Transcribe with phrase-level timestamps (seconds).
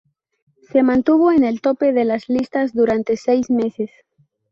[0.71, 3.91] Se mantuvo en el tope de las listas durante seis meses.